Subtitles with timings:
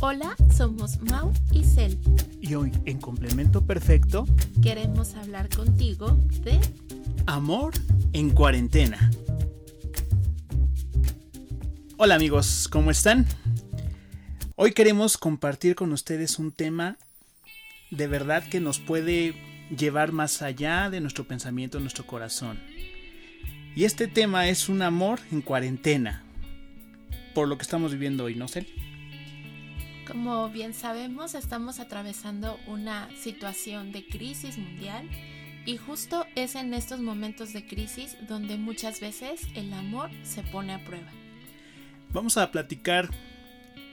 [0.00, 1.98] Hola, somos Mau y Cel.
[2.40, 4.26] Y hoy, en complemento perfecto,
[4.62, 6.60] queremos hablar contigo de
[7.26, 7.74] amor
[8.12, 9.10] en cuarentena.
[11.96, 13.26] Hola amigos, ¿cómo están?
[14.54, 16.96] Hoy queremos compartir con ustedes un tema
[17.90, 19.34] de verdad que nos puede
[19.76, 22.60] llevar más allá de nuestro pensamiento, nuestro corazón.
[23.74, 26.22] Y este tema es un amor en cuarentena,
[27.34, 28.68] por lo que estamos viviendo hoy, ¿no, Cel?
[30.08, 35.06] Como bien sabemos, estamos atravesando una situación de crisis mundial
[35.66, 40.72] y justo es en estos momentos de crisis donde muchas veces el amor se pone
[40.72, 41.10] a prueba.
[42.10, 43.10] Vamos a platicar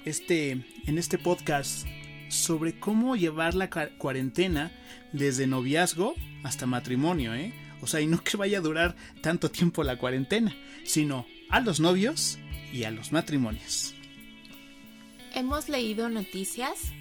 [0.05, 0.51] este,
[0.85, 1.85] en este podcast
[2.29, 4.71] sobre cómo llevar la cuarentena
[5.11, 7.53] desde noviazgo hasta matrimonio, ¿eh?
[7.81, 10.55] O sea, y no que vaya a durar tanto tiempo la cuarentena,
[10.85, 12.39] sino a los novios
[12.71, 13.95] y a los matrimonios.
[15.35, 16.94] Hemos leído noticias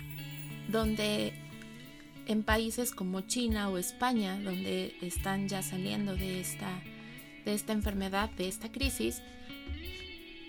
[0.66, 1.32] donde
[2.26, 6.82] en países como China o España, donde están ya saliendo de esta,
[7.44, 9.22] de esta enfermedad, de esta crisis,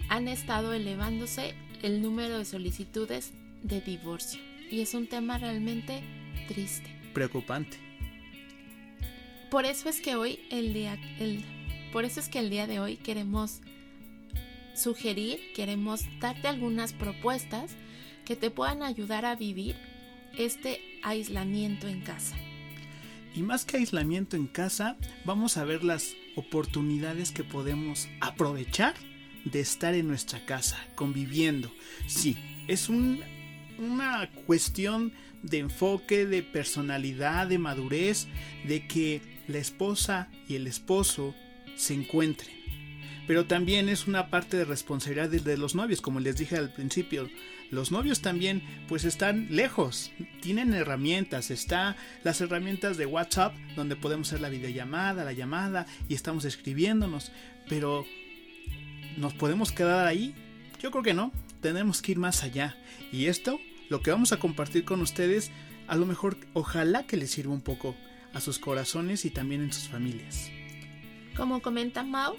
[0.09, 4.41] han estado elevándose el número de solicitudes de divorcio.
[4.72, 6.02] Y es un tema realmente
[6.47, 6.89] triste.
[7.13, 7.78] Preocupante.
[9.52, 11.45] Por eso es que hoy el día, el,
[11.94, 13.61] por eso es que el día de hoy queremos
[14.76, 17.76] sugerir, queremos darte algunas propuestas
[18.26, 19.76] que te puedan ayudar a vivir
[20.38, 22.36] este aislamiento en casa.
[23.34, 28.96] Y más que aislamiento en casa, vamos a ver las oportunidades que podemos aprovechar
[29.44, 31.72] de estar en nuestra casa, conviviendo.
[32.08, 32.38] Sí,
[32.68, 38.28] es una cuestión de enfoque, de personalidad, de madurez,
[38.66, 41.36] de que la esposa y el esposo
[41.76, 42.64] se encuentren
[43.28, 47.30] pero también es una parte de responsabilidad de, los novios, como les dije al principio.
[47.72, 54.28] Los novios también pues están lejos, tienen herramientas, está las herramientas de WhatsApp donde podemos
[54.28, 57.31] hacer la videollamada, la llamada y estamos escribiéndonos,
[57.68, 58.06] pero
[59.18, 60.35] ¿nos podemos quedar ahí?
[60.80, 61.31] Yo creo que no,
[61.62, 62.78] tenemos que ir más allá.
[63.12, 63.59] Y esto,
[63.90, 65.52] lo que vamos a compartir con ustedes,
[65.88, 67.96] a lo mejor ojalá que les sirva un poco
[68.34, 70.52] a sus corazones y también en sus familias.
[71.35, 72.38] Como comenta Mau,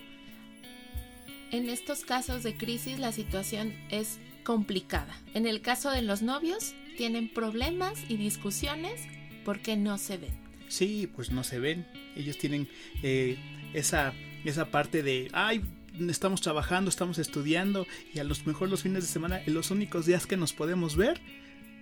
[1.51, 5.15] en estos casos de crisis la situación es complicada.
[5.35, 9.03] En el caso de los novios, tienen problemas y discusiones
[9.45, 10.35] porque no se ven.
[10.69, 11.87] Sí, pues no se ven.
[12.17, 12.69] Ellos tienen
[13.03, 13.37] eh,
[13.75, 14.15] esa,
[14.45, 15.63] esa parte de, ay,
[16.09, 20.27] estamos trabajando, estamos estudiando y a lo mejor los fines de semana, los únicos días
[20.27, 21.21] que nos podemos ver,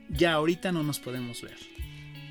[0.08, 1.56] ya ahorita no nos podemos ver.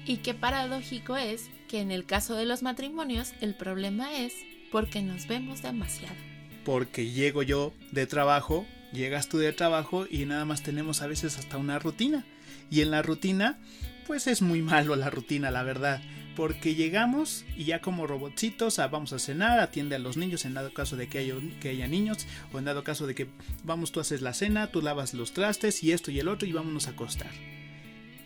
[0.06, 4.34] Y qué paradójico es que en el caso de los matrimonios el problema es
[4.72, 6.33] porque nos vemos demasiado
[6.64, 11.38] porque llego yo de trabajo, llegas tú de trabajo y nada más tenemos a veces
[11.38, 12.26] hasta una rutina.
[12.70, 13.60] Y en la rutina,
[14.08, 16.02] pues es muy malo la rutina, la verdad.
[16.36, 20.74] Porque llegamos y ya como robotcitos vamos a cenar, atiende a los niños en dado
[20.74, 23.28] caso de que haya, que haya niños, o en dado caso de que
[23.64, 26.52] vamos, tú haces la cena, tú lavas los trastes y esto y el otro y
[26.52, 27.32] vámonos a acostar.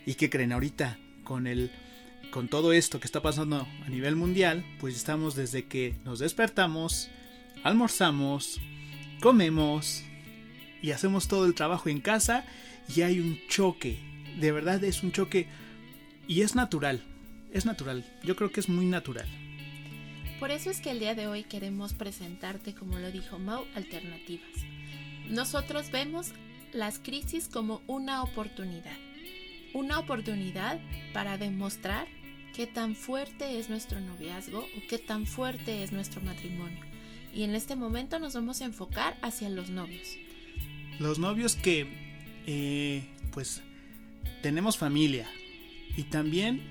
[0.06, 0.98] ¿Y qué creen ahorita?
[1.22, 1.70] Con el
[2.30, 7.10] con todo esto que está pasando a nivel mundial, pues estamos desde que nos despertamos,
[7.62, 8.60] almorzamos,
[9.20, 10.04] comemos
[10.82, 12.44] y hacemos todo el trabajo en casa
[12.94, 13.98] y hay un choque.
[14.38, 15.48] De verdad es un choque
[16.26, 17.02] y es natural.
[17.52, 18.04] Es natural.
[18.22, 19.26] Yo creo que es muy natural.
[20.38, 24.48] Por eso es que el día de hoy queremos presentarte, como lo dijo Mau, alternativas.
[25.28, 26.32] Nosotros vemos
[26.72, 28.96] las crisis como una oportunidad.
[29.74, 30.78] Una oportunidad
[31.12, 32.06] para demostrar
[32.54, 36.87] qué tan fuerte es nuestro noviazgo o qué tan fuerte es nuestro matrimonio
[37.34, 40.16] y en este momento nos vamos a enfocar hacia los novios.
[40.98, 41.86] Los novios que
[42.46, 43.62] eh, pues
[44.42, 45.28] tenemos familia
[45.96, 46.62] y también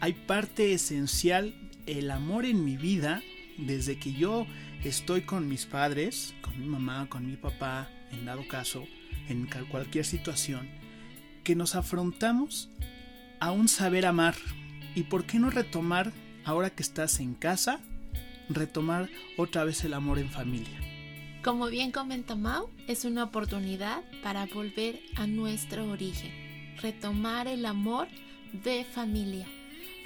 [0.00, 1.54] hay parte esencial
[1.86, 3.22] el amor en mi vida
[3.58, 4.46] desde que yo
[4.82, 8.84] estoy con mis padres, con mi mamá, con mi papá, en dado caso,
[9.28, 10.68] en cualquier situación,
[11.42, 12.70] que nos afrontamos
[13.40, 14.34] a un saber amar.
[14.94, 16.12] ¿Y por qué no retomar
[16.44, 17.80] ahora que estás en casa
[18.48, 20.80] retomar otra vez el amor en familia.
[21.42, 26.32] Como bien comenta Mau, es una oportunidad para volver a nuestro origen,
[26.80, 28.08] retomar el amor
[28.64, 29.46] de familia,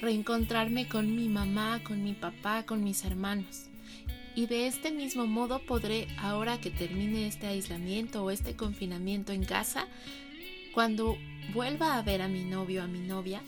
[0.00, 3.66] reencontrarme con mi mamá, con mi papá, con mis hermanos.
[4.34, 9.44] Y de este mismo modo podré, ahora que termine este aislamiento o este confinamiento en
[9.44, 9.86] casa,
[10.74, 11.16] cuando
[11.52, 13.42] vuelva a ver a mi novio a mi novia,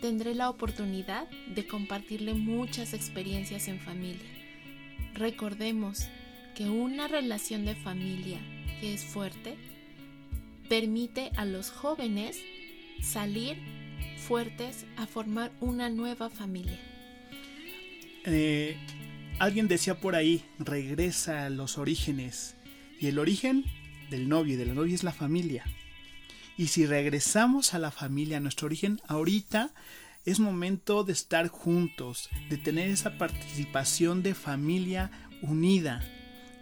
[0.00, 4.28] tendré la oportunidad de compartirle muchas experiencias en familia.
[5.14, 6.08] Recordemos
[6.54, 8.38] que una relación de familia
[8.80, 9.56] que es fuerte
[10.68, 12.38] permite a los jóvenes
[13.02, 13.56] salir
[14.16, 16.78] fuertes a formar una nueva familia.
[18.24, 18.76] Eh,
[19.38, 22.56] alguien decía por ahí, regresa a los orígenes.
[23.00, 23.64] Y el origen
[24.10, 25.64] del novio y de la novia es la familia.
[26.60, 29.72] Y si regresamos a la familia, a nuestro origen, ahorita
[30.26, 35.10] es momento de estar juntos, de tener esa participación de familia
[35.40, 36.04] unida.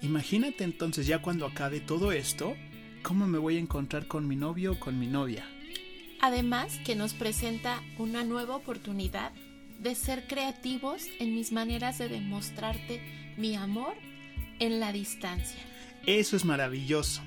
[0.01, 2.55] Imagínate entonces ya cuando acabe todo esto,
[3.03, 5.45] ¿cómo me voy a encontrar con mi novio o con mi novia?
[6.21, 9.33] Además que nos presenta una nueva oportunidad
[9.81, 13.03] de ser creativos en mis maneras de demostrarte
[13.37, 13.97] mi amor
[14.61, 15.59] en la distancia.
[16.07, 17.21] Eso es maravilloso.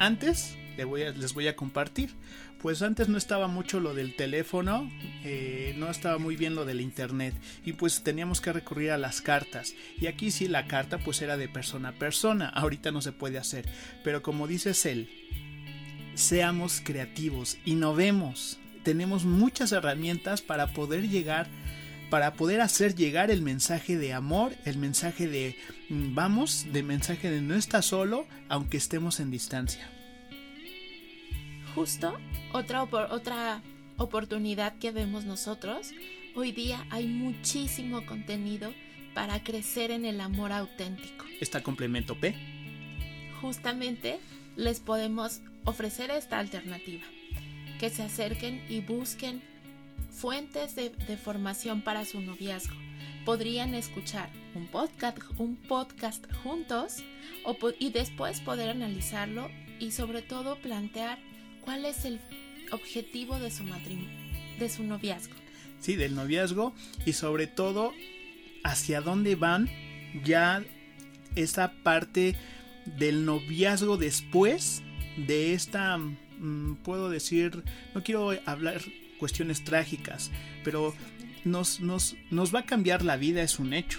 [0.00, 2.10] Antes les voy a compartir.
[2.60, 4.90] Pues antes no estaba mucho lo del teléfono,
[5.24, 7.34] eh, no estaba muy bien lo del internet
[7.64, 9.74] y pues teníamos que recurrir a las cartas.
[10.00, 13.38] Y aquí sí la carta pues era de persona a persona, ahorita no se puede
[13.38, 13.68] hacer.
[14.02, 15.08] Pero como dices él,
[16.14, 21.48] seamos creativos, innovemos, tenemos muchas herramientas para poder llegar
[22.10, 25.56] para poder hacer llegar el mensaje de amor, el mensaje de
[25.88, 29.90] mm, vamos, de mensaje de no está solo, aunque estemos en distancia
[31.76, 32.18] justo
[32.54, 33.62] otra, otra
[33.98, 35.90] oportunidad que vemos nosotros.
[36.34, 38.72] Hoy día hay muchísimo contenido
[39.14, 41.26] para crecer en el amor auténtico.
[41.38, 42.34] ¿Está complemento P?
[43.42, 44.18] Justamente
[44.56, 47.04] les podemos ofrecer esta alternativa.
[47.78, 49.42] Que se acerquen y busquen
[50.08, 50.90] fuentes de,
[51.22, 52.74] formación para su noviazgo.
[53.26, 57.02] Podrían escuchar un podcast, un podcast juntos
[57.78, 61.18] y después poder analizarlo y sobre todo plantear
[61.66, 62.20] cuál es el
[62.70, 64.08] objetivo de su matrimonio,
[64.58, 65.34] de su noviazgo.
[65.80, 66.72] Sí, del noviazgo
[67.04, 67.92] y sobre todo
[68.64, 69.68] hacia dónde van
[70.24, 70.64] ya
[71.34, 72.36] esa parte
[72.86, 74.82] del noviazgo después
[75.16, 77.64] de esta, mm, puedo decir,
[77.94, 78.80] no quiero hablar
[79.18, 80.30] cuestiones trágicas,
[80.64, 80.94] pero
[81.44, 83.98] nos, nos, nos va a cambiar la vida, es un hecho.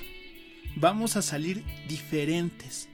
[0.78, 2.88] Vamos a salir diferentes.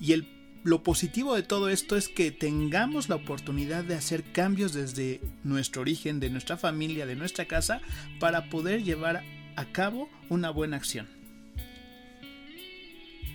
[0.00, 0.33] Y el
[0.64, 5.82] lo positivo de todo esto es que tengamos la oportunidad de hacer cambios desde nuestro
[5.82, 7.82] origen, de nuestra familia, de nuestra casa,
[8.18, 9.22] para poder llevar
[9.56, 11.06] a cabo una buena acción.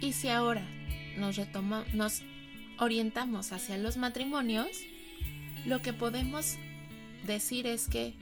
[0.02, 0.68] Y si ahora
[1.18, 1.40] nos,
[1.94, 2.24] nos
[2.80, 4.70] orientamos hacia los matrimonios,
[5.68, 6.58] lo que podemos
[7.28, 8.16] decir es que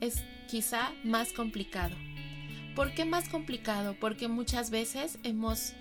[0.00, 1.94] es quizá más complicado.
[2.74, 3.96] ¿Por qué más complicado?
[4.00, 5.74] Porque muchas veces hemos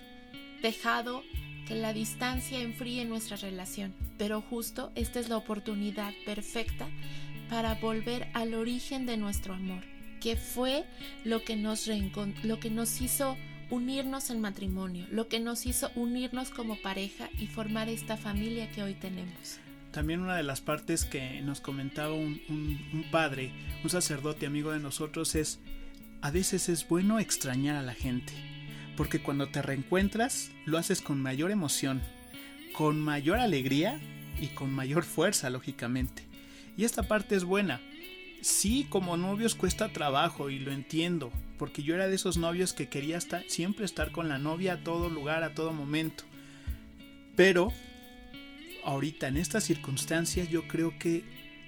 [0.62, 1.24] dejado
[1.66, 6.88] que la distancia enfríe nuestra relación, pero justo esta es la oportunidad perfecta
[7.50, 9.84] para volver al origen de nuestro amor,
[10.22, 10.86] que fue
[11.24, 11.90] lo que nos,
[12.44, 13.38] lo que nos hizo
[13.70, 18.84] unirnos en matrimonio, lo que nos hizo unirnos como pareja y formar esta familia que
[18.84, 19.60] hoy tenemos.
[19.92, 23.52] También una de las partes que nos comentaba un, un padre,
[23.84, 25.60] un sacerdote amigo de nosotros es,
[26.22, 28.34] a veces es bueno extrañar a la gente
[28.96, 32.02] porque cuando te reencuentras lo haces con mayor emoción,
[32.74, 34.00] con mayor alegría
[34.40, 36.24] y con mayor fuerza, lógicamente.
[36.78, 37.82] Y esta parte es buena.
[38.42, 42.90] Sí, como novios cuesta trabajo y lo entiendo, porque yo era de esos novios que
[42.90, 46.26] quería estar, siempre estar con la novia a todo lugar, a todo momento.
[47.36, 47.72] Pero,
[48.84, 51.24] ahorita en estas circunstancias yo creo que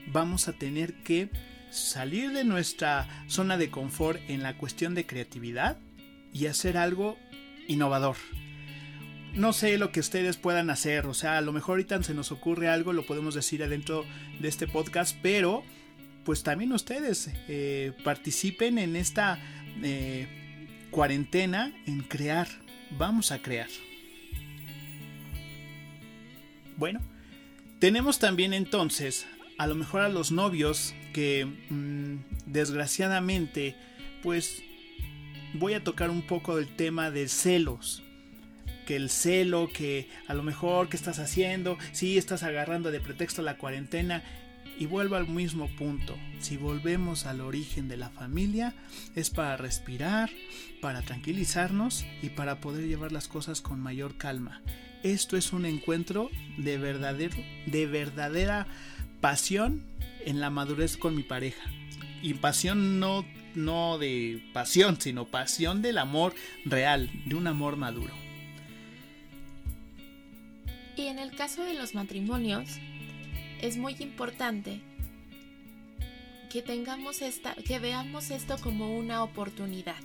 [0.08, 1.30] vamos a tener que
[1.72, 5.78] salir de nuestra zona de confort en la cuestión de creatividad
[6.34, 7.18] y hacer algo
[7.68, 8.16] innovador.
[9.34, 12.32] No sé lo que ustedes puedan hacer, o sea, a lo mejor ahorita se nos
[12.32, 14.04] ocurre algo, lo podemos decir adentro
[14.40, 15.64] de este podcast, pero
[16.24, 19.40] pues también ustedes eh, participen en esta
[19.84, 20.28] eh,
[20.92, 22.48] cuarentena en crear.
[22.98, 23.70] Vamos a crear.
[26.78, 27.02] Bueno,
[27.80, 33.76] tenemos también entonces a lo mejor a los novios que mm, desgraciadamente
[34.22, 34.64] pues
[35.60, 38.04] voy a tocar un poco del tema de celos.
[38.86, 43.42] Que el celo, que a lo mejor que estás haciendo, si estás agarrando de pretexto
[43.42, 44.24] la cuarentena.
[44.80, 46.16] Y vuelvo al mismo punto.
[46.40, 48.76] Si volvemos al origen de la familia,
[49.16, 50.30] es para respirar,
[50.82, 54.62] para tranquilizarnos y para poder llevar las cosas con mayor calma.
[55.04, 58.68] Esto es un encuentro de, verdadero, de verdadera
[59.20, 59.84] pasión
[60.26, 61.72] en la madurez con mi pareja.
[62.22, 63.26] Y pasión no
[63.58, 66.34] no de pasión, sino pasión del amor
[66.64, 68.14] real, de un amor maduro.
[70.96, 72.70] Y en el caso de los matrimonios,
[73.62, 74.82] es muy importante
[76.50, 80.02] que tengamos esta, que veamos esto como una oportunidad,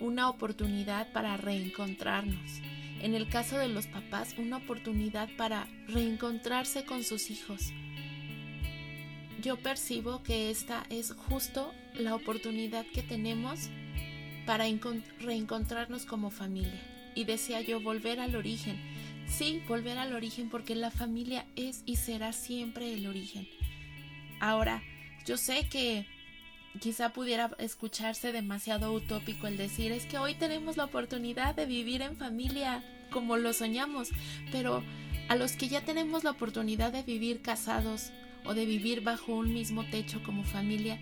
[0.00, 2.60] una oportunidad para reencontrarnos.
[3.02, 7.72] En el caso de los papás, una oportunidad para reencontrarse con sus hijos,
[9.40, 13.68] yo percibo que esta es justo la oportunidad que tenemos
[14.46, 14.64] para
[15.20, 16.80] reencontrarnos como familia.
[17.14, 18.78] Y decía yo, volver al origen.
[19.26, 23.48] Sí, volver al origen porque la familia es y será siempre el origen.
[24.40, 24.82] Ahora,
[25.24, 26.06] yo sé que
[26.80, 32.02] quizá pudiera escucharse demasiado utópico el decir es que hoy tenemos la oportunidad de vivir
[32.02, 34.10] en familia como lo soñamos,
[34.52, 34.82] pero
[35.28, 38.12] a los que ya tenemos la oportunidad de vivir casados
[38.46, 40.98] o de vivir bajo un mismo techo como familia,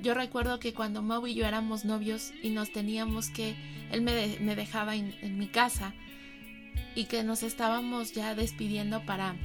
[0.00, 3.54] yo recuerdo que cuando Mau y yo éramos novios y nos teníamos que,
[3.90, 5.94] él me, dejaba en, mi casa
[6.94, 9.36] y que nos estábamos ya despidiendo para,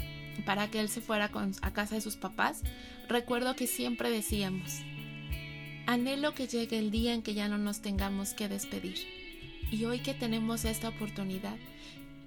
[0.46, 2.64] para que él se fuera a casa de sus papás,
[3.08, 4.82] recuerdo que siempre decíamos,
[5.88, 8.96] Anhelo que llegue el día en que ya no nos tengamos que despedir.
[9.72, 11.58] Y hoy que tenemos esta oportunidad,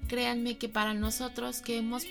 [0.09, 2.05] créanme que para nosotros que hemos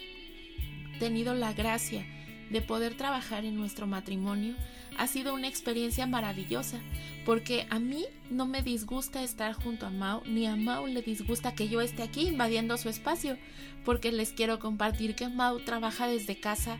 [0.99, 2.05] tenido la gracia
[2.49, 4.55] de poder trabajar en nuestro matrimonio,
[4.97, 6.79] ha sido una experiencia maravillosa,
[7.25, 11.55] porque a mí no me disgusta estar junto a Mau, ni a Mau le disgusta
[11.55, 13.37] que yo esté aquí invadiendo su espacio,
[13.85, 16.77] porque les quiero compartir que Mau trabaja desde casa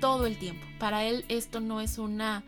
[0.00, 0.66] todo el tiempo.
[0.78, 2.42] Para él esto no es una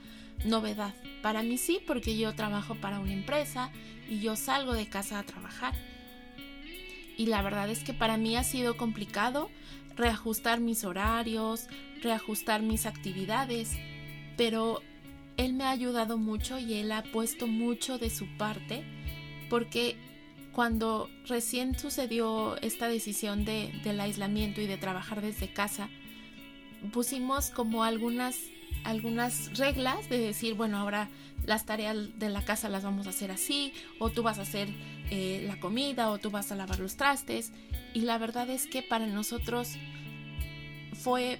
[0.44, 0.94] novedad.
[1.22, 3.70] Para mí sí, porque yo trabajo para una empresa
[4.08, 5.74] y yo salgo de casa a trabajar.
[7.16, 9.50] Y la verdad es que para mí ha sido complicado
[9.96, 11.68] reajustar mis horarios,
[12.02, 13.72] reajustar mis actividades,
[14.36, 14.82] pero
[15.36, 18.84] él me ha ayudado mucho y él ha puesto mucho de su parte
[19.48, 19.96] porque
[20.52, 25.88] cuando recién sucedió esta decisión de, del aislamiento y de trabajar desde casa,
[26.92, 28.38] pusimos como algunas
[28.84, 31.08] algunas reglas de decir, bueno, ahora
[31.44, 34.68] las tareas de la casa las vamos a hacer así, o tú vas a hacer
[35.10, 37.52] eh, la comida, o tú vas a lavar los trastes.
[37.94, 39.74] Y la verdad es que para nosotros
[40.92, 41.38] fue,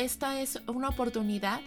[0.00, 1.60] esta es una oportunidad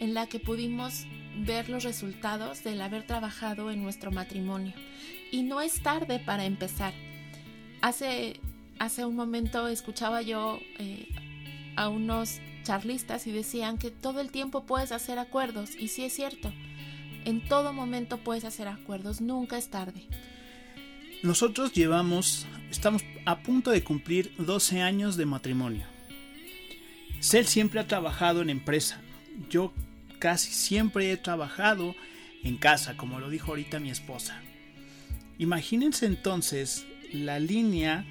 [0.00, 4.74] en la que pudimos ver los resultados del haber trabajado en nuestro matrimonio.
[5.30, 6.92] Y no es tarde para empezar.
[7.80, 8.40] Hace,
[8.78, 11.08] hace un momento escuchaba yo eh,
[11.76, 16.12] a unos charlistas y decían que todo el tiempo puedes hacer acuerdos y sí es
[16.12, 16.52] cierto,
[17.24, 20.06] en todo momento puedes hacer acuerdos, nunca es tarde.
[21.22, 25.97] Nosotros llevamos, estamos a punto de cumplir 12 años de matrimonio.
[27.20, 29.00] Cel siempre ha trabajado en empresa.
[29.50, 29.72] Yo
[30.18, 31.94] casi siempre he trabajado
[32.44, 34.40] en casa, como lo dijo ahorita mi esposa.
[35.38, 38.04] Imagínense entonces la línea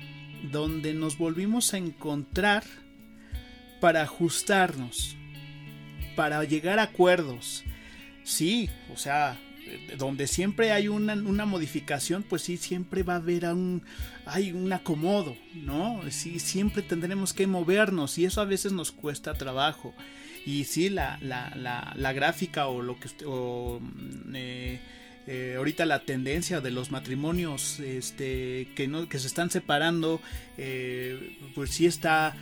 [0.52, 2.64] donde nos volvimos a encontrar
[3.80, 5.16] para ajustarnos,
[6.16, 7.64] para llegar a acuerdos.
[8.24, 9.38] Sí, o sea,
[9.98, 13.84] donde siempre hay una, modificación, pues sí, siempre va a haber un,
[14.26, 16.02] hay un acomodo, ¿no?
[16.10, 19.94] Sí, siempre tendremos que movernos y eso a veces nos cuesta trabajo.
[20.46, 21.52] Y sí, la, la,
[21.96, 23.10] la, gráfica o lo que...
[23.26, 23.82] O,
[24.34, 24.80] eh,
[25.30, 30.22] eh, ahorita la tendencia de los matrimonios este, que, no, que se están separando,
[30.58, 32.34] eh, pues sí está,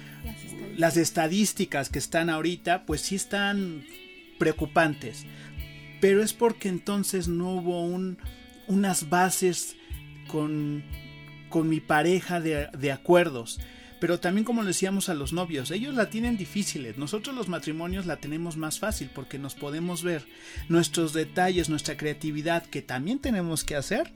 [0.77, 1.89] las estadísticas.
[1.89, 3.83] que están ahorita, pues sí están
[4.37, 5.25] preocupantes.
[6.01, 8.17] Pero es porque entonces no hubo un,
[8.67, 9.75] unas bases
[10.27, 10.83] con,
[11.49, 13.59] con mi pareja de, de acuerdos.
[13.99, 18.05] Pero también como le decíamos a los novios, ellos la tienen difíciles, nosotros los matrimonios
[18.05, 20.25] la tenemos más fácil porque nos podemos ver
[20.67, 24.11] nuestros detalles, nuestra creatividad que también tenemos que hacer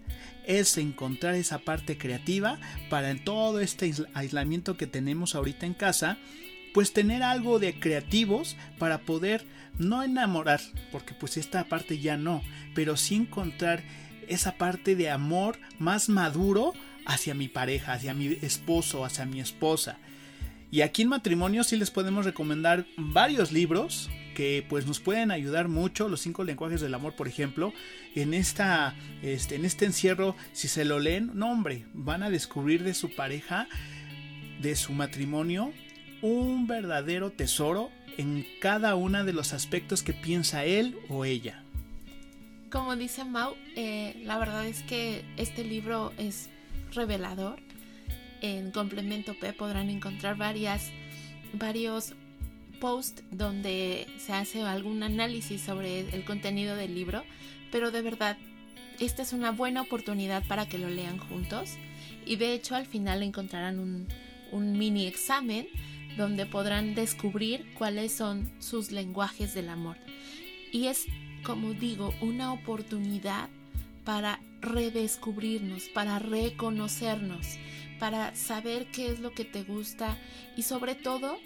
[0.45, 2.59] es encontrar esa parte creativa
[2.89, 6.17] para todo este aislamiento que tenemos ahorita en casa,
[6.73, 9.45] pues tener algo de creativos para poder
[9.77, 10.61] no enamorar,
[10.91, 12.41] porque pues esta parte ya no,
[12.75, 13.83] pero sí encontrar
[14.27, 16.73] esa parte de amor más maduro
[17.05, 19.97] hacia mi pareja, hacia mi esposo, hacia mi esposa.
[20.71, 25.67] Y aquí en matrimonio sí les podemos recomendar varios libros que pues nos pueden ayudar
[25.67, 27.73] mucho, los cinco lenguajes del amor, por ejemplo,
[28.15, 32.83] en esta este, en este encierro, si se lo leen, no hombre, van a descubrir
[32.83, 33.67] de su pareja,
[34.61, 35.73] de su matrimonio,
[36.21, 41.63] un verdadero tesoro en cada uno de los aspectos que piensa él o ella.
[42.69, 46.49] Como dice Mau, eh, la verdad es que este libro es
[46.93, 47.59] revelador.
[48.41, 52.13] En Complemento P podrán encontrar varios
[52.79, 57.23] posts donde se hace algún análisis sobre el contenido del libro,
[57.71, 58.37] pero de verdad,
[58.99, 61.71] esta es una buena oportunidad para que lo lean juntos
[62.25, 63.79] y de hecho al final encontrarán
[64.51, 65.67] un mini examen
[66.19, 69.95] donde podrán descubrir cuáles son sus lenguajes del amor.
[70.71, 71.05] Y es,
[71.43, 73.49] como digo, una oportunidad
[74.03, 77.57] para redescubrirnos, para reconocernos,
[77.99, 80.17] para saber qué es lo que te gusta
[80.57, 81.37] y sobre todo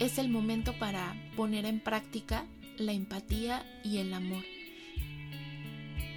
[0.00, 2.46] es el momento para poner en práctica
[2.78, 4.42] la empatía y el amor.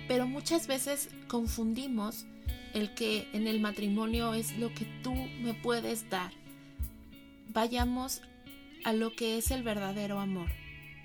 [0.07, 2.25] Pero muchas veces confundimos
[2.73, 6.40] el que en el matrimonio es lo que tú me puedes dar.
[7.53, 8.21] Vayamos
[8.85, 10.49] a lo que es el verdadero amor.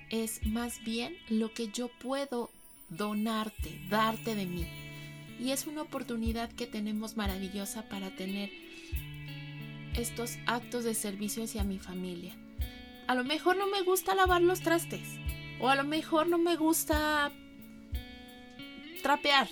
[0.09, 2.49] Es más bien lo que yo puedo
[2.87, 4.65] donarte, darte de mí.
[5.41, 8.49] Y es una oportunidad que tenemos maravillosa para tener
[9.97, 12.33] estos actos de servicio hacia mi familia.
[13.07, 15.19] A lo mejor no me gusta lavar los trastes.
[15.59, 17.29] O a lo mejor no me gusta
[19.03, 19.49] trapear.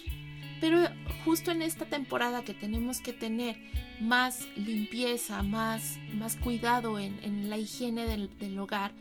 [0.62, 0.88] Pero
[1.26, 3.58] justo en esta temporada que tenemos que tener
[4.00, 8.92] más limpieza, más, más cuidado en, la higiene del, del hogar,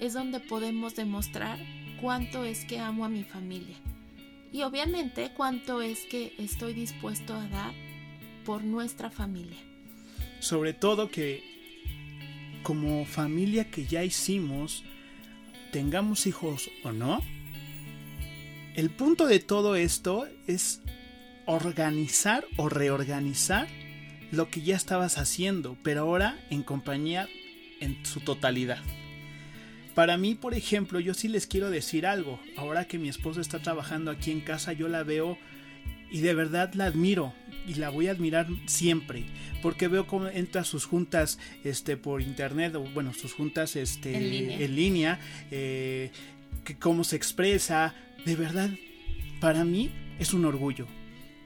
[0.00, 1.60] es donde podemos demostrar
[2.00, 3.76] cuánto es que amo a mi familia.
[4.52, 7.72] Y obviamente cuánto es que estoy dispuesto a dar
[8.44, 9.58] por nuestra familia.
[10.40, 11.44] Sobre todo que
[12.64, 14.82] como familia que ya hicimos,
[15.70, 17.22] tengamos hijos o no,
[18.74, 20.82] el punto de todo esto es
[21.46, 23.68] organizar o reorganizar
[24.30, 27.28] lo que ya estabas haciendo, pero ahora en compañía
[27.80, 28.78] en su totalidad.
[29.94, 32.40] Para mí, por ejemplo, yo sí les quiero decir algo.
[32.56, 35.36] Ahora que mi esposa está trabajando aquí en casa, yo la veo
[36.10, 37.32] y de verdad la admiro
[37.66, 39.24] y la voy a admirar siempre
[39.62, 44.74] porque veo cómo entra sus juntas este por internet o bueno sus juntas este en
[44.74, 45.20] línea,
[45.50, 46.10] eh,
[46.64, 47.94] que cómo se expresa
[48.24, 48.70] de verdad
[49.40, 50.86] para mí es un orgullo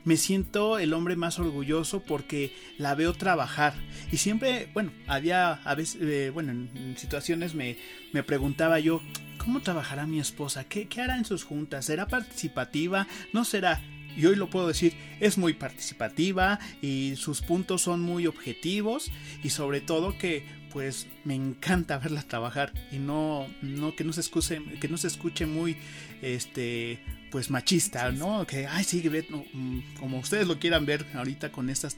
[0.05, 3.73] me siento el hombre más orgulloso porque la veo trabajar.
[4.11, 7.75] Y siempre, bueno, había a veces, eh, bueno, en, situaciones me,
[8.13, 9.01] me, preguntaba yo,
[9.37, 10.63] ¿cómo trabajará mi esposa?
[10.63, 11.85] ¿Qué, ¿Qué hará en sus juntas?
[11.85, 13.07] ¿Será participativa?
[13.33, 13.81] ¿No será?
[14.17, 19.11] y hoy lo puedo decir, es muy participativa y sus puntos son muy objetivos
[19.43, 24.21] y sobre todo que pues me encanta verla trabajar y no, no que no se
[24.21, 25.77] escuche, que no se escuche muy
[26.21, 26.99] este
[27.35, 28.47] pues machista, ¿no?
[28.47, 31.97] Que ay sí, mm, como ustedes lo quieran ver ahorita con estas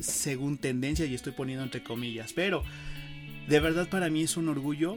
[0.00, 2.64] según tendencias y estoy poniendo entre comillas, pero
[3.48, 4.96] de verdad para mí es un orgullo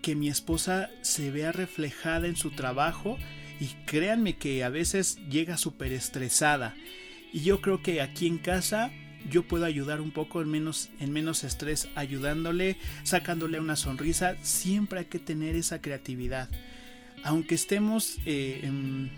[0.00, 3.18] que mi esposa se vea reflejada en su trabajo
[3.60, 6.74] y créanme que a veces llega súper estresada.
[7.34, 8.92] Y yo creo que aquí en casa
[9.30, 14.36] yo puedo ayudar un poco en menos, en menos estrés, ayudándole, sacándole una sonrisa.
[14.40, 16.48] Siempre hay que tener esa creatividad.
[17.24, 18.68] Aunque estemos, eh,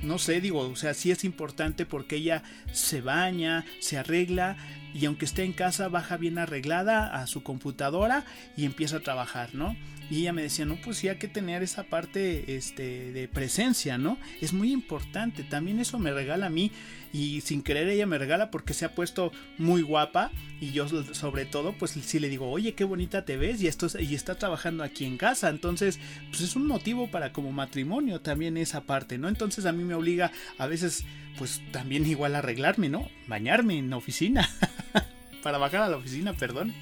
[0.02, 4.56] no sé, digo, o sea, sí es importante porque ella se baña, se arregla
[4.94, 8.24] y aunque esté en casa baja bien arreglada a su computadora
[8.56, 9.76] y empieza a trabajar, ¿no?
[10.10, 13.96] Y ella me decía, no, pues sí hay que tener esa parte este, de presencia,
[13.96, 14.18] ¿no?
[14.40, 15.44] Es muy importante.
[15.44, 16.72] También eso me regala a mí
[17.12, 21.44] y sin querer ella me regala porque se ha puesto muy guapa y yo sobre
[21.46, 24.84] todo pues sí le digo, oye, qué bonita te ves y, esto, y está trabajando
[24.84, 25.48] aquí en casa.
[25.48, 29.28] Entonces, pues es un motivo para como matrimonio también esa parte, ¿no?
[29.28, 31.04] Entonces a mí me obliga a veces
[31.38, 33.08] pues también igual arreglarme, ¿no?
[33.26, 34.48] Bañarme en la oficina.
[35.42, 36.74] para bajar a la oficina, perdón.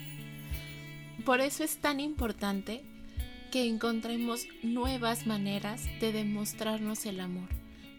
[1.24, 2.82] Por eso es tan importante
[3.52, 7.50] que encontremos nuevas maneras de demostrarnos el amor.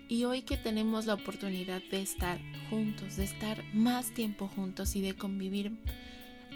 [0.09, 2.39] Y hoy que tenemos la oportunidad de estar
[2.71, 5.77] juntos, de estar más tiempo juntos y de convivir,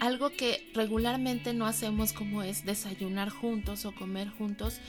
[0.00, 4.80] algo que regularmente no hacemos como es desayunar juntos o comer juntos,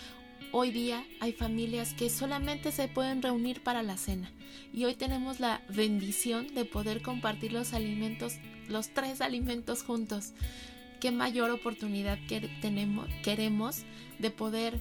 [0.52, 4.32] hoy día hay familias que solamente se pueden reunir para la cena.
[4.74, 8.38] Y hoy tenemos la bendición de poder compartir los alimentos,
[8.69, 10.34] los tres alimentos juntos
[11.00, 13.84] qué mayor oportunidad que tenemos, queremos
[14.20, 14.80] de poder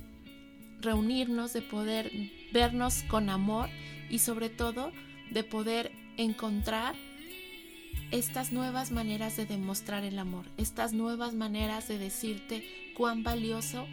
[0.80, 2.10] reunirnos, de poder
[2.52, 3.68] vernos con amor
[4.10, 4.92] y sobre todo
[5.30, 6.94] de poder encontrar
[8.10, 12.64] estas nuevas maneras de demostrar el amor, estas nuevas maneras de decirte
[12.96, 13.86] cuán valioso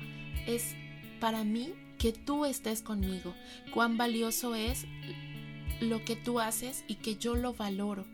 [0.48, 0.76] es
[1.20, 3.34] para mí que tú estés conmigo,
[3.74, 4.86] cuán valioso es
[5.82, 8.06] lo que tú haces y que yo lo valoro.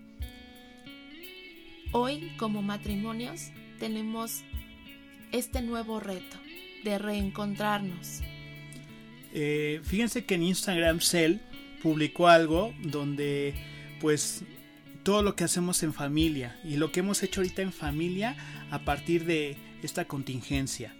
[1.91, 4.43] Hoy como matrimonios tenemos
[5.31, 6.37] este nuevo reto
[6.83, 8.21] de reencontrarnos.
[9.33, 11.37] Eh, fíjense que en Instagram Cell
[11.81, 13.55] publicó algo donde
[13.99, 14.43] pues
[15.01, 18.37] todo lo que hacemos en familia y lo que hemos hecho ahorita en familia
[18.69, 20.93] a partir de esta contingencia.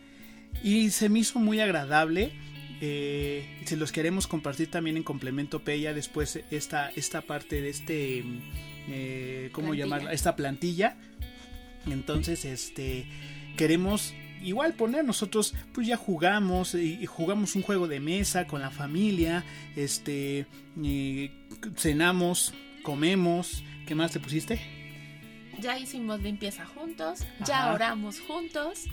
[0.63, 2.31] Y se me hizo muy agradable.
[2.81, 8.23] Eh, se los queremos compartir también en complemento Peya después esta, esta parte de este,
[8.89, 10.13] eh, ¿cómo llamarla?
[10.13, 10.97] Esta plantilla
[11.85, 13.05] entonces, este,
[13.57, 14.13] queremos
[14.43, 19.43] igual poner nosotros, pues ya jugamos y, jugamos un juego de mesa con la familia,
[19.75, 20.45] este,
[21.75, 24.59] cenamos, comemos, ¿qué más te pusiste?
[25.59, 28.85] Ya hicimos limpieza juntos, ya oramos juntos,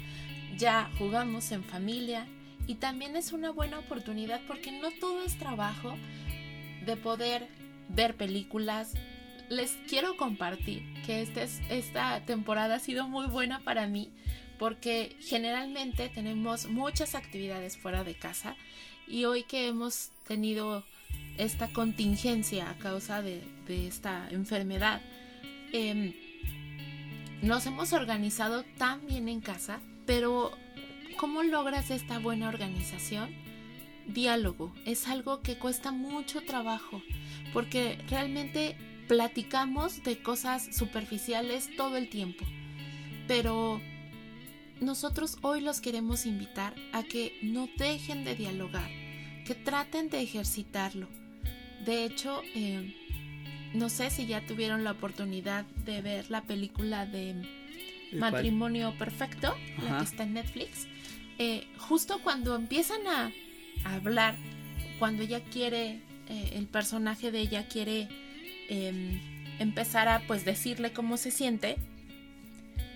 [0.58, 2.26] ya jugamos en familia
[2.66, 5.96] y también es una buena oportunidad porque no todo es trabajo
[6.84, 7.48] de poder
[7.88, 8.94] ver películas.
[9.48, 14.10] Les quiero compartir que este esta temporada ha sido muy buena para mí
[14.58, 18.56] porque generalmente tenemos muchas actividades fuera de casa
[19.06, 20.84] y hoy que hemos tenido
[21.38, 25.00] esta contingencia a causa de, esta enfermedad,
[25.72, 26.12] em,
[27.42, 30.50] nos hemos organizado tan bien en casa, pero
[31.16, 33.30] ¿cómo logras esta buena organización?
[34.06, 37.02] Diálogo es algo que cuesta mucho trabajo
[37.52, 38.76] porque realmente
[39.08, 42.44] platicamos de cosas superficiales todo el tiempo,
[43.26, 43.80] pero
[44.80, 48.88] nosotros hoy los queremos invitar a que no dejen de dialogar,
[49.44, 51.08] que traten de ejercitarlo.
[51.84, 52.94] De hecho, eh,
[53.72, 57.42] no sé si ya tuvieron la oportunidad de ver la película de
[58.12, 60.86] Matrimonio Perfecto, la que está en Netflix.
[61.38, 63.32] Eh, justo cuando empiezan a,
[63.84, 64.36] hablar,
[64.98, 68.08] cuando ella quiere, eh, el personaje de ella quiere
[68.68, 69.20] em,
[69.58, 71.76] empezar a pues decirle cómo se siente,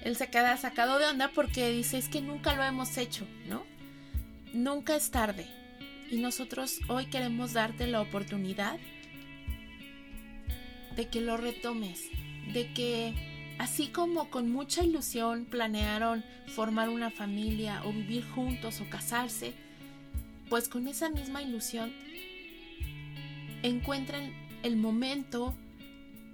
[0.05, 3.65] él se queda sacado de onda porque dice es que nunca lo hemos hecho, ¿no?
[4.53, 5.47] Nunca es tarde.
[6.11, 8.79] Y nosotros hoy queremos darte la oportunidad
[10.97, 12.03] de que lo retomes,
[12.53, 13.15] de que
[13.59, 19.55] así como con mucha ilusión planearon formar una familia o vivir juntos o casarse,
[20.49, 21.93] pues con esa misma ilusión
[23.63, 25.55] encuentren el momento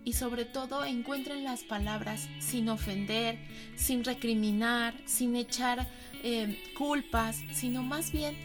[0.04, 3.38] y sobre todo encuentren las palabras sin ofender,
[3.76, 5.86] sin recriminar, sin echar
[6.22, 8.36] eh, culpas, sino más bien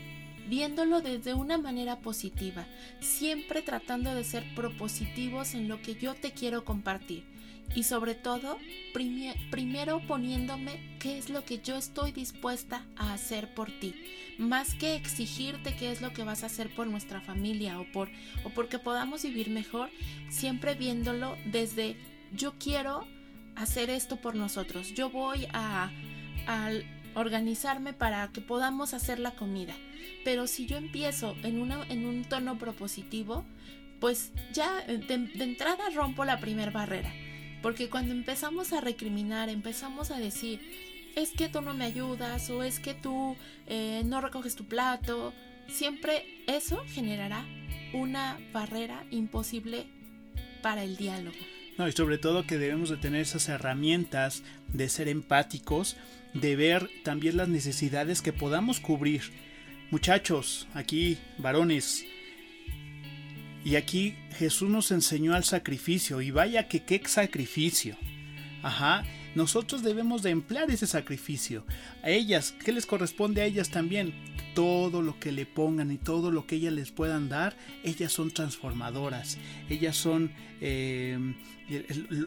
[0.50, 2.65] viéndolo desde una manera positiva,
[3.00, 7.33] siempre tratando de ser propositivos en lo que yo te quiero compartir
[7.76, 8.58] y sobre todo
[8.94, 13.96] primero poniéndome qué es lo que yo estoy dispuesta a hacer por ti,
[14.38, 18.10] más que exigirte qué es lo que vas a hacer por nuestra familia o por
[18.44, 19.90] o porque podamos vivir mejor,
[20.30, 21.98] siempre viéndolo desde
[22.32, 23.08] yo quiero
[23.56, 25.92] hacer esto por nosotros, yo voy a,
[26.48, 26.72] a
[27.16, 29.74] organizarme para que podamos hacer la comida.
[30.24, 33.46] Pero si yo empiezo en, una, en un tono propositivo,
[34.00, 37.14] pues ya de, de entrada rompo la primera barrera.
[37.63, 40.60] Porque cuando empezamos a recriminar, empezamos a decir,
[41.15, 45.34] es que tú no me ayudas o es que tú eh, no recoges tu plato,
[45.69, 47.45] siempre eso generará
[47.93, 49.88] una barrera imposible
[50.62, 51.38] para el diálogo.
[51.78, 55.95] No, y sobre todo que debemos de tener esas herramientas de ser empáticos,
[56.34, 59.21] de ver también las necesidades que podamos cubrir.
[59.89, 62.06] Muchachos, aquí, varones,
[63.63, 67.95] y aquí Jesús nos enseñó al sacrificio, y vaya que qué sacrificio.
[68.62, 69.04] Ajá,
[69.36, 71.65] nosotros debemos de emplear ese sacrificio.
[72.04, 74.13] A ellas, ¿qué les corresponde a ellas también?
[74.54, 78.32] Todo lo que le pongan y todo lo que ellas les puedan dar, ellas son
[78.32, 79.38] transformadoras.
[79.69, 81.17] Ellas son, eh,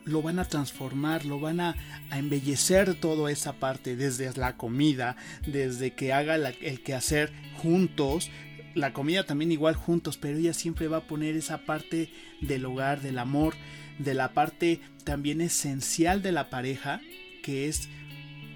[0.05, 1.77] lo van a transformar, lo van a,
[2.11, 8.31] embellecer toda esa parte, desde la comida, desde que haga el quehacer juntos,
[8.77, 12.11] la comida también igual juntos, pero ella siempre va a poner esa parte
[12.43, 13.55] del hogar, del amor,
[13.99, 17.01] de la parte también esencial de la pareja,
[17.43, 17.89] que es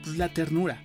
[0.04, 0.84] pues, la ternura.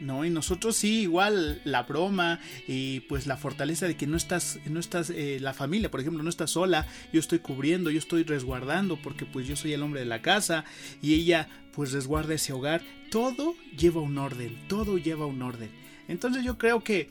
[0.00, 0.24] ¿no?
[0.24, 4.80] Y nosotros sí, igual la broma y pues la fortaleza de que no estás, no
[4.80, 9.00] estás, eh, la familia, por ejemplo, no está sola, yo estoy cubriendo, yo estoy resguardando
[9.00, 10.64] porque pues yo soy el hombre de la casa
[11.00, 15.70] y ella pues resguarda ese hogar, todo lleva un orden, todo lleva un orden.
[16.08, 17.08] Entonces yo creo que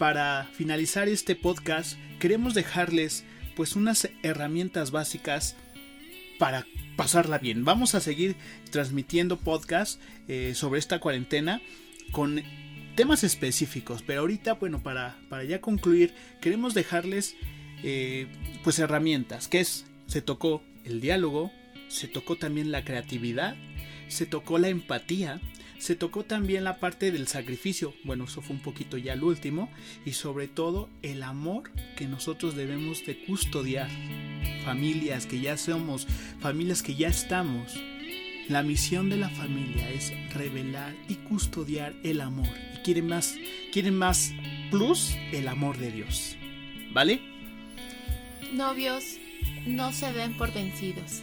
[0.00, 3.22] para finalizar este podcast queremos dejarles
[3.54, 5.56] pues unas herramientas básicas
[6.38, 7.66] para pasarla bien.
[7.66, 8.34] Vamos a seguir
[8.70, 11.60] transmitiendo podcast eh, sobre esta cuarentena
[12.12, 12.42] con
[12.96, 17.36] temas específicos, pero ahorita, bueno, para, para ya concluir, queremos dejarles
[17.82, 18.26] eh,
[18.64, 21.52] pues herramientas, que es, se tocó el diálogo,
[21.88, 23.54] se tocó también la creatividad,
[24.08, 25.42] se tocó la empatía,
[25.80, 29.70] se tocó también la parte del sacrificio, bueno, eso fue un poquito ya el último,
[30.04, 33.88] y sobre todo el amor que nosotros debemos de custodiar.
[34.64, 36.06] Familias que ya somos,
[36.40, 37.80] familias que ya estamos.
[38.48, 42.48] La misión de la familia es revelar y custodiar el amor.
[42.76, 43.36] Y quieren más,
[43.72, 44.34] quieren más
[44.70, 46.36] plus el amor de Dios.
[46.92, 47.22] ¿Vale?
[48.52, 49.16] Novios,
[49.66, 51.22] no se den por vencidos.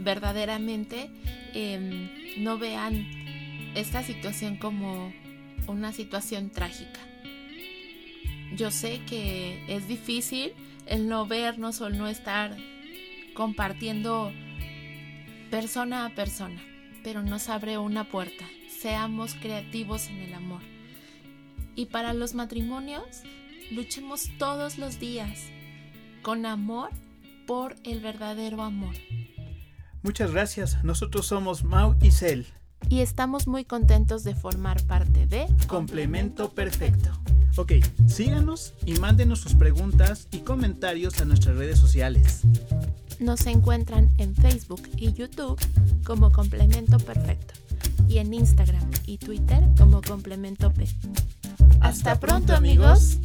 [0.00, 1.08] Verdaderamente,
[1.54, 3.25] em, no vean
[3.76, 5.12] esta situación como
[5.68, 7.00] una situación trágica.
[8.56, 10.52] Yo sé que es difícil
[10.86, 12.56] el no vernos o el no estar
[13.34, 14.32] compartiendo
[15.50, 16.60] persona a persona,
[17.04, 18.46] pero nos abre una puerta.
[18.80, 20.62] Seamos creativos en el amor.
[21.74, 23.22] Y para los matrimonios,
[23.70, 25.50] luchemos todos los días
[26.22, 26.90] con amor
[27.46, 28.94] por el verdadero amor.
[30.02, 30.82] Muchas gracias.
[30.82, 32.46] Nosotros somos Mau y Cel.
[32.88, 37.10] Y estamos muy contentos de formar parte de Complemento Perfecto.
[37.56, 37.72] Ok,
[38.06, 42.42] síganos y mándenos sus preguntas y comentarios a nuestras redes sociales.
[43.18, 45.58] Nos encuentran en Facebook y YouTube
[46.04, 47.54] como Complemento Perfecto
[48.08, 50.86] y en Instagram y Twitter como Complemento P.
[51.80, 53.18] Hasta, pronto amigos.